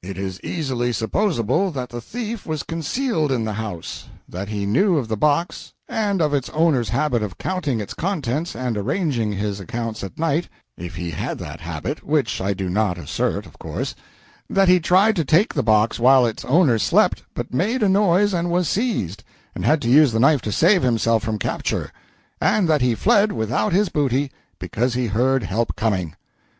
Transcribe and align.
It 0.00 0.16
is 0.16 0.40
easily 0.44 0.92
supposable 0.92 1.72
that 1.72 1.88
the 1.88 2.00
thief 2.00 2.46
was 2.46 2.62
concealed 2.62 3.32
in 3.32 3.42
the 3.44 3.54
house; 3.54 4.06
that 4.28 4.46
he 4.48 4.64
knew 4.64 4.96
of 4.96 5.08
this 5.08 5.18
box, 5.18 5.72
and 5.88 6.22
of 6.22 6.32
its 6.32 6.48
owner's 6.50 6.90
habit 6.90 7.20
of 7.20 7.36
counting 7.36 7.80
its 7.80 7.92
contents 7.92 8.54
and 8.54 8.76
arranging 8.78 9.32
his 9.32 9.58
accounts 9.58 10.04
at 10.04 10.16
night 10.20 10.48
if 10.78 10.94
he 10.94 11.10
had 11.10 11.36
that 11.40 11.60
habit, 11.60 12.04
which 12.04 12.40
I 12.40 12.54
do 12.54 12.68
not 12.68 12.96
assert, 12.96 13.44
of 13.44 13.58
course; 13.58 13.96
that 14.48 14.68
he 14.68 14.78
tried 14.78 15.16
to 15.16 15.24
take 15.24 15.52
the 15.52 15.64
box 15.64 15.98
while 15.98 16.26
its 16.26 16.44
owner 16.44 16.78
slept, 16.78 17.24
but 17.34 17.52
made 17.52 17.82
a 17.82 17.88
noise 17.88 18.32
and 18.32 18.52
was 18.52 18.68
seized, 18.68 19.24
and 19.52 19.64
had 19.64 19.82
to 19.82 19.90
use 19.90 20.12
the 20.12 20.20
knife 20.20 20.42
to 20.42 20.52
save 20.52 20.84
himself 20.84 21.24
from 21.24 21.40
capture; 21.40 21.90
and 22.40 22.68
that 22.68 22.82
he 22.82 22.94
fled 22.94 23.32
without 23.32 23.72
his 23.72 23.88
booty 23.88 24.30
because 24.60 24.94
he 24.94 25.08
heard 25.08 25.42
help 25.42 25.74
coming. 25.74 26.14